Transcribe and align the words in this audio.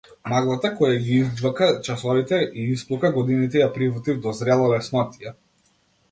Маглата 0.31 0.69
која 0.77 0.93
ги 1.07 1.17
изџвака 1.25 1.67
часовите 1.87 2.39
и 2.61 2.65
исплука 2.75 3.11
годините 3.17 3.61
ја 3.63 3.67
прифатив 3.75 4.17
до 4.23 4.33
зрела 4.39 4.71
леснотија. 4.73 5.35